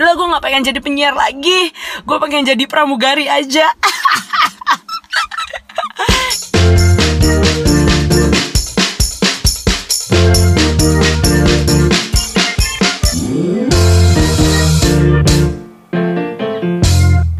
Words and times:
Udah 0.00 0.16
gue 0.16 0.32
gak 0.32 0.40
pengen 0.40 0.64
jadi 0.64 0.80
penyiar 0.80 1.12
lagi. 1.12 1.76
Gue 2.08 2.16
pengen 2.24 2.48
jadi 2.48 2.64
pramugari 2.64 3.28
aja. 3.28 3.68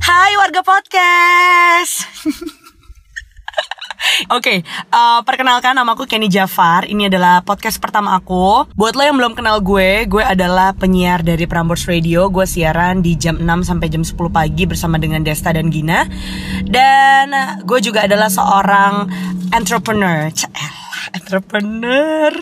Hai 0.05 0.37
warga 0.37 0.61
podcast 0.61 2.05
Oke, 4.31 4.63
uh, 4.95 5.27
perkenalkan 5.27 5.75
nama 5.75 5.99
aku 5.99 6.07
Kenny 6.07 6.31
Jafar. 6.31 6.87
Ini 6.87 7.11
adalah 7.11 7.43
podcast 7.43 7.83
pertama 7.83 8.15
aku. 8.15 8.63
Buat 8.79 8.95
lo 8.95 9.03
yang 9.03 9.19
belum 9.19 9.35
kenal 9.35 9.59
gue, 9.59 10.07
gue 10.07 10.23
adalah 10.23 10.71
penyiar 10.71 11.27
dari 11.27 11.51
Prambors 11.51 11.91
Radio. 11.91 12.31
Gue 12.31 12.47
siaran 12.47 13.03
di 13.03 13.19
jam 13.19 13.43
6 13.43 13.67
sampai 13.67 13.91
jam 13.91 14.07
10 14.07 14.15
pagi 14.31 14.71
bersama 14.71 15.03
dengan 15.03 15.27
Desta 15.27 15.51
dan 15.51 15.75
Gina. 15.75 16.07
Dan 16.63 17.35
uh, 17.35 17.59
gue 17.67 17.83
juga 17.83 18.07
adalah 18.07 18.31
seorang 18.31 19.11
entrepreneur. 19.51 20.31
Cel 20.31 20.80
entrepreneur. 21.17 22.33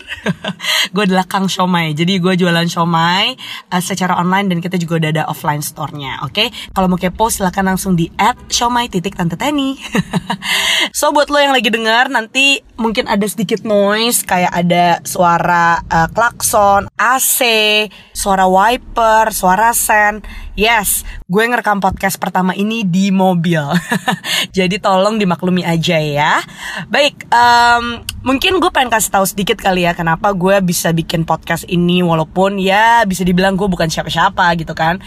gue 0.93 1.03
adalah 1.03 1.25
Kang 1.25 1.47
Shomai. 1.47 1.95
Jadi 1.95 2.19
gue 2.19 2.33
jualan 2.35 2.67
Shomai 2.67 3.35
uh, 3.71 3.81
secara 3.83 4.17
online 4.19 4.51
dan 4.51 4.59
kita 4.59 4.75
juga 4.75 4.99
udah 4.99 5.09
ada 5.15 5.23
offline 5.31 5.63
store-nya. 5.63 6.23
Oke, 6.25 6.47
okay? 6.47 6.47
kalau 6.73 6.91
mau 6.91 6.99
kepo 6.99 7.31
silahkan 7.31 7.65
langsung 7.65 7.95
di 7.95 8.09
add 8.19 8.37
Shomai 8.49 8.91
titik 8.91 9.15
tante 9.15 9.39
Teni. 9.39 9.77
so 10.99 11.11
buat 11.15 11.31
lo 11.31 11.39
yang 11.39 11.55
lagi 11.55 11.71
dengar 11.71 12.11
nanti 12.11 12.59
mungkin 12.79 13.07
ada 13.07 13.23
sedikit 13.27 13.63
noise 13.63 14.23
kayak 14.23 14.51
ada 14.51 14.99
suara 15.03 15.83
uh, 15.87 16.07
klakson, 16.11 16.87
AC, 16.95 17.39
suara 18.15 18.47
wiper, 18.47 19.31
suara 19.31 19.71
sen. 19.71 20.19
Yes, 20.59 21.07
gue 21.31 21.43
ngerekam 21.43 21.79
podcast 21.79 22.19
pertama 22.19 22.51
ini 22.51 22.83
di 22.83 23.15
mobil. 23.15 23.63
Jadi 24.57 24.75
tolong 24.83 25.15
dimaklumi 25.15 25.63
aja 25.63 25.95
ya. 25.95 26.43
Baik, 26.91 27.31
um, 27.31 28.03
mungkin 28.21 28.59
gue 28.59 28.71
pengen 28.71 28.91
kasih 28.91 29.11
tahu 29.15 29.25
sedikit 29.25 29.57
kali 29.59 29.87
ya 29.87 29.95
kenapa 29.95 30.35
gue 30.35 30.59
bisa 30.59 30.91
bikin 30.91 31.23
podcast 31.23 31.63
ini 31.67 32.03
walaupun 32.03 32.59
ya 32.59 33.03
bisa 33.07 33.23
dibilang 33.23 33.55
gue 33.55 33.67
bukan 33.67 33.87
siapa-siapa 33.87 34.55
gitu 34.59 34.75
kan. 34.75 34.99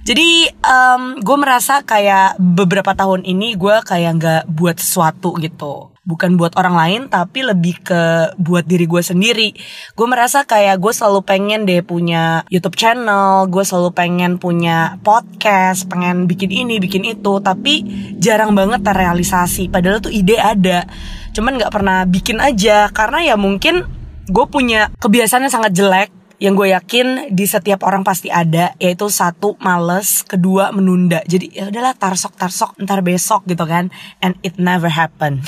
Jadi 0.00 0.48
um, 0.64 1.20
gue 1.20 1.36
merasa 1.36 1.84
kayak 1.84 2.40
beberapa 2.40 2.96
tahun 2.96 3.20
ini 3.20 3.52
gue 3.60 3.84
kayak 3.84 4.12
nggak 4.16 4.42
buat 4.48 4.80
sesuatu 4.80 5.36
gitu. 5.36 5.92
Bukan 6.08 6.40
buat 6.40 6.56
orang 6.56 6.74
lain 6.74 7.00
tapi 7.12 7.44
lebih 7.44 7.84
ke 7.84 8.32
buat 8.40 8.64
diri 8.64 8.88
gue 8.88 9.02
sendiri. 9.04 9.52
Gue 9.92 10.06
merasa 10.08 10.48
kayak 10.48 10.80
gue 10.80 10.92
selalu 10.96 11.20
pengen 11.22 11.68
deh 11.68 11.84
punya 11.84 12.48
YouTube 12.48 12.80
channel 12.80 13.44
gue 13.52 13.60
selalu 13.60 13.92
pengen 13.92 14.40
punya 14.40 14.96
podcast 15.04 15.84
pengen 15.86 16.24
bikin 16.24 16.48
ini 16.48 16.80
bikin 16.80 17.04
itu 17.04 17.36
tapi 17.44 17.84
jarang 18.16 18.56
banget 18.56 18.80
terrealisasi. 18.80 19.68
Padahal 19.68 20.00
tuh 20.00 20.10
ide 20.10 20.40
ada 20.40 20.88
cuman 21.30 21.58
nggak 21.58 21.72
pernah 21.72 22.04
bikin 22.06 22.38
aja 22.42 22.90
karena 22.90 23.22
ya 23.22 23.34
mungkin 23.38 23.86
gue 24.30 24.46
punya 24.46 24.90
kebiasaan 25.02 25.46
yang 25.46 25.54
sangat 25.54 25.72
jelek 25.74 26.10
yang 26.40 26.56
gue 26.56 26.72
yakin 26.72 27.36
di 27.36 27.44
setiap 27.44 27.84
orang 27.84 28.00
pasti 28.00 28.32
ada 28.32 28.72
yaitu 28.80 29.12
satu 29.12 29.60
males 29.60 30.24
kedua 30.24 30.72
menunda. 30.72 31.20
Jadi 31.28 31.52
ya 31.52 31.68
udahlah 31.68 31.92
tarsok 31.92 32.32
tarsok 32.32 32.80
ntar 32.80 33.04
besok 33.04 33.44
gitu 33.44 33.68
kan. 33.68 33.92
And 34.24 34.40
it 34.40 34.56
never 34.56 34.88
happen. 34.88 35.44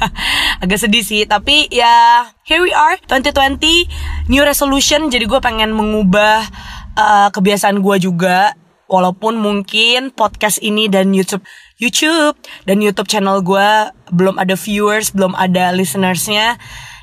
Agak 0.62 0.82
sedih 0.82 1.06
sih 1.06 1.22
tapi 1.30 1.70
ya 1.70 2.26
here 2.42 2.58
we 2.58 2.74
are 2.74 2.98
2020 3.06 3.54
new 4.34 4.42
resolution. 4.42 5.06
Jadi 5.14 5.30
gue 5.30 5.38
pengen 5.38 5.70
mengubah 5.70 6.42
uh, 6.98 7.28
kebiasaan 7.30 7.78
gue 7.78 8.02
juga. 8.02 8.58
Walaupun 8.92 9.40
mungkin 9.40 10.12
podcast 10.12 10.60
ini 10.60 10.84
dan 10.84 11.16
YouTube 11.16 11.40
YouTube 11.82 12.38
dan 12.62 12.78
YouTube 12.78 13.10
channel 13.10 13.42
gue 13.42 13.90
belum 14.14 14.38
ada 14.38 14.54
viewers 14.54 15.10
belum 15.10 15.34
ada 15.34 15.74
listenersnya 15.74 16.62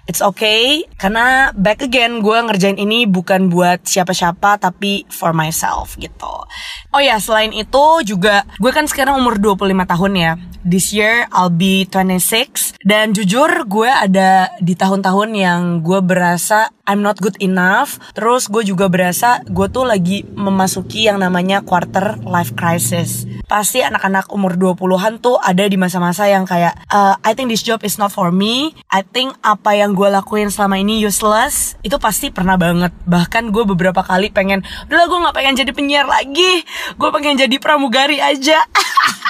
It's 0.09 0.25
okay 0.25 0.89
karena 0.97 1.53
back 1.53 1.85
again 1.85 2.25
gue 2.25 2.33
ngerjain 2.33 2.81
ini 2.81 3.05
bukan 3.05 3.45
buat 3.45 3.85
siapa-siapa 3.85 4.57
tapi 4.57 5.05
for 5.05 5.37
myself 5.37 5.93
gitu. 6.01 6.49
Oh 6.89 6.97
ya, 6.97 7.21
selain 7.21 7.53
itu 7.53 7.85
juga 8.01 8.41
gue 8.57 8.73
kan 8.73 8.89
sekarang 8.89 9.21
umur 9.21 9.37
25 9.37 9.69
tahun 9.69 10.11
ya. 10.17 10.31
This 10.65 10.97
year 10.97 11.29
I'll 11.29 11.53
be 11.53 11.85
26 11.85 12.81
dan 12.81 13.13
jujur 13.13 13.69
gue 13.69 13.85
ada 13.85 14.49
di 14.57 14.73
tahun-tahun 14.73 15.29
yang 15.37 15.85
gue 15.85 16.01
berasa 16.01 16.73
I'm 16.89 17.05
not 17.05 17.21
good 17.21 17.37
enough. 17.37 18.01
Terus 18.17 18.49
gue 18.49 18.65
juga 18.65 18.89
berasa 18.89 19.45
gue 19.45 19.69
tuh 19.69 19.85
lagi 19.85 20.25
memasuki 20.25 21.05
yang 21.05 21.21
namanya 21.21 21.61
quarter 21.61 22.17
life 22.25 22.57
crisis. 22.57 23.29
Pasti 23.45 23.85
anak-anak 23.85 24.33
umur 24.33 24.57
20-an 24.57 25.21
tuh 25.21 25.37
ada 25.37 25.69
di 25.69 25.77
masa-masa 25.77 26.25
yang 26.25 26.49
kayak 26.49 26.73
uh, 26.89 27.13
I 27.21 27.37
think 27.37 27.53
this 27.53 27.61
job 27.61 27.85
is 27.85 28.01
not 28.01 28.09
for 28.09 28.33
me. 28.33 28.73
I 28.89 29.05
think 29.05 29.37
apa 29.45 29.77
yang 29.77 29.93
gue 29.93 30.09
lakuin 30.09 30.49
selama 30.49 30.81
ini 30.81 30.97
useless. 30.97 31.77
Itu 31.85 32.01
pasti 32.01 32.33
pernah 32.33 32.57
banget. 32.57 32.89
Bahkan 33.05 33.53
gue 33.53 33.69
beberapa 33.69 34.01
kali 34.01 34.33
pengen, 34.33 34.65
udahlah 34.89 35.05
gue 35.05 35.19
gak 35.29 35.37
pengen 35.37 35.53
jadi 35.61 35.69
penyiar 35.69 36.09
lagi. 36.09 36.65
Gue 36.97 37.13
pengen 37.13 37.37
jadi 37.37 37.53
pramugari 37.61 38.17
aja. 38.17 38.65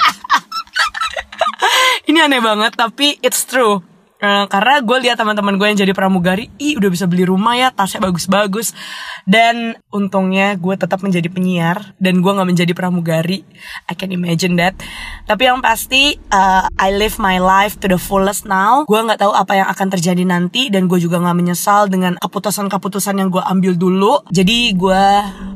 ini 2.08 2.18
aneh 2.20 2.40
banget 2.40 2.72
tapi 2.74 3.20
it's 3.20 3.44
true 3.44 3.84
Uh, 4.20 4.44
karena 4.52 4.84
gue 4.84 4.98
lihat 5.08 5.16
teman-teman 5.16 5.56
gue 5.56 5.66
yang 5.72 5.80
jadi 5.80 5.96
pramugari, 5.96 6.52
ih 6.60 6.76
udah 6.76 6.92
bisa 6.92 7.08
beli 7.08 7.24
rumah 7.24 7.56
ya, 7.56 7.72
tasnya 7.72 8.04
bagus-bagus. 8.04 8.76
Dan 9.24 9.80
untungnya 9.88 10.60
gue 10.60 10.76
tetap 10.76 11.00
menjadi 11.00 11.32
penyiar 11.32 11.96
dan 11.96 12.20
gue 12.20 12.28
nggak 12.28 12.48
menjadi 12.48 12.72
pramugari. 12.76 13.48
I 13.88 13.96
can 13.96 14.12
imagine 14.12 14.60
that. 14.60 14.76
Tapi 15.24 15.48
yang 15.48 15.64
pasti, 15.64 16.20
uh, 16.28 16.68
I 16.76 16.92
live 16.92 17.16
my 17.16 17.40
life 17.40 17.80
to 17.80 17.88
the 17.88 17.96
fullest 17.96 18.44
now. 18.44 18.84
Gue 18.84 19.00
nggak 19.00 19.24
tahu 19.24 19.32
apa 19.32 19.56
yang 19.56 19.68
akan 19.72 19.88
terjadi 19.88 20.22
nanti 20.28 20.68
dan 20.68 20.84
gue 20.84 21.00
juga 21.00 21.16
nggak 21.16 21.36
menyesal 21.40 21.88
dengan 21.88 22.20
keputusan-keputusan 22.20 23.16
yang 23.16 23.32
gue 23.32 23.40
ambil 23.40 23.72
dulu. 23.72 24.20
Jadi 24.28 24.76
gue 24.76 25.04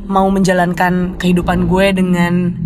mau 0.09 0.25
menjalankan 0.33 1.21
kehidupan 1.21 1.69
gue 1.69 1.87
dengan 1.93 2.57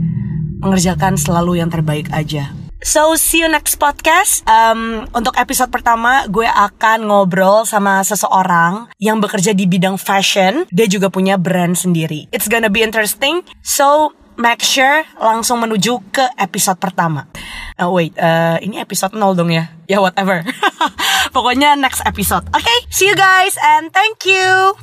mengerjakan 0.63 1.19
selalu 1.19 1.59
yang 1.59 1.71
terbaik 1.71 2.11
aja. 2.15 2.68
So 2.83 3.19
see 3.19 3.43
you 3.43 3.51
next 3.51 3.77
podcast. 3.83 4.47
Um, 4.47 5.11
untuk 5.11 5.35
episode 5.35 5.71
pertama 5.75 6.27
gue 6.31 6.47
akan 6.47 7.11
ngobrol 7.11 7.67
sama 7.67 8.03
seseorang 8.07 8.91
yang 9.03 9.19
bekerja 9.19 9.51
di 9.53 9.67
bidang 9.67 9.99
fashion. 9.99 10.65
Dia 10.71 10.87
juga 10.87 11.11
punya 11.11 11.35
brand 11.35 11.75
sendiri. 11.75 12.31
It's 12.31 12.47
gonna 12.47 12.71
be 12.71 12.87
interesting. 12.87 13.43
So 13.67 14.15
make 14.39 14.63
sure 14.63 15.03
langsung 15.19 15.59
menuju 15.59 16.15
ke 16.15 16.25
episode 16.39 16.79
pertama. 16.79 17.27
Uh, 17.79 17.91
wait, 17.91 18.15
uh, 18.19 18.59
ini 18.63 18.79
episode 18.83 19.15
0 19.15 19.39
dong 19.39 19.51
ya? 19.51 19.71
Ya 19.91 19.99
whatever. 19.99 20.43
Pokoknya 21.35 21.75
next 21.79 22.03
episode. 22.07 22.47
Oke, 22.55 22.63
okay, 22.63 22.79
see 22.91 23.11
you 23.11 23.19
guys 23.19 23.59
and 23.59 23.91
thank 23.95 24.27
you. 24.27 24.79